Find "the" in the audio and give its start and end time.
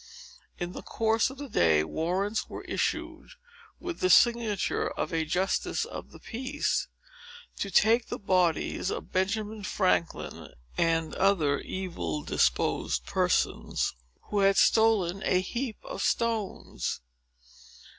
0.71-0.81, 1.37-1.47, 3.99-4.09, 6.09-6.17, 8.07-8.17